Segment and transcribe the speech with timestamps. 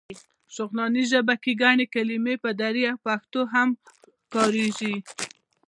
[0.55, 3.69] شغناني ژبه کې ګڼې کلمې په دري او پښتو کې هم
[4.33, 4.95] کارېږي.